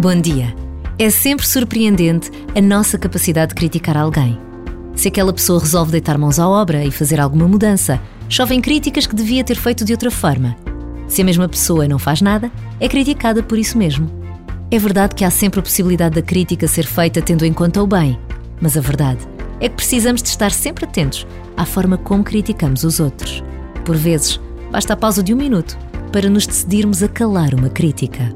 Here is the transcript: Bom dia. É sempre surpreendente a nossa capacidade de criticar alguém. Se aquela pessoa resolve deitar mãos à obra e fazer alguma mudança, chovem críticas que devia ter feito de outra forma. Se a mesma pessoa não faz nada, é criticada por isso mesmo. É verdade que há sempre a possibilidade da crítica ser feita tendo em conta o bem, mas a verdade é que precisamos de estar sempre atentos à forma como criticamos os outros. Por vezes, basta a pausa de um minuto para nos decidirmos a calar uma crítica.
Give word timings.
Bom 0.00 0.14
dia. 0.20 0.54
É 0.96 1.10
sempre 1.10 1.44
surpreendente 1.44 2.30
a 2.56 2.60
nossa 2.60 2.96
capacidade 2.96 3.48
de 3.48 3.56
criticar 3.56 3.96
alguém. 3.96 4.38
Se 4.94 5.08
aquela 5.08 5.32
pessoa 5.32 5.58
resolve 5.58 5.90
deitar 5.90 6.16
mãos 6.16 6.38
à 6.38 6.48
obra 6.48 6.84
e 6.84 6.90
fazer 6.92 7.18
alguma 7.18 7.48
mudança, 7.48 8.00
chovem 8.28 8.60
críticas 8.60 9.08
que 9.08 9.16
devia 9.16 9.42
ter 9.42 9.56
feito 9.56 9.84
de 9.84 9.92
outra 9.92 10.08
forma. 10.08 10.56
Se 11.08 11.20
a 11.20 11.24
mesma 11.24 11.48
pessoa 11.48 11.88
não 11.88 11.98
faz 11.98 12.22
nada, 12.22 12.48
é 12.78 12.88
criticada 12.88 13.42
por 13.42 13.58
isso 13.58 13.76
mesmo. 13.76 14.08
É 14.70 14.78
verdade 14.78 15.16
que 15.16 15.24
há 15.24 15.30
sempre 15.30 15.58
a 15.58 15.64
possibilidade 15.64 16.14
da 16.14 16.22
crítica 16.22 16.68
ser 16.68 16.86
feita 16.86 17.20
tendo 17.20 17.44
em 17.44 17.52
conta 17.52 17.82
o 17.82 17.86
bem, 17.88 18.16
mas 18.60 18.76
a 18.76 18.80
verdade 18.80 19.26
é 19.58 19.68
que 19.68 19.74
precisamos 19.74 20.22
de 20.22 20.28
estar 20.28 20.52
sempre 20.52 20.84
atentos 20.84 21.26
à 21.56 21.64
forma 21.64 21.98
como 21.98 22.22
criticamos 22.22 22.84
os 22.84 23.00
outros. 23.00 23.42
Por 23.84 23.96
vezes, 23.96 24.40
basta 24.70 24.92
a 24.92 24.96
pausa 24.96 25.24
de 25.24 25.34
um 25.34 25.36
minuto 25.36 25.76
para 26.12 26.30
nos 26.30 26.46
decidirmos 26.46 27.02
a 27.02 27.08
calar 27.08 27.52
uma 27.52 27.68
crítica. 27.68 28.32